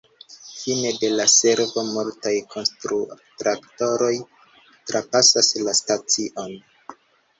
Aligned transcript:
Fine 0.59 0.93
de 1.01 1.09
la 1.17 1.25
servo, 1.33 1.83
multaj 1.97 2.33
konstru-traktoroj 2.55 4.11
trapasas 4.93 5.55
la 5.69 5.77
stacion. 5.85 6.61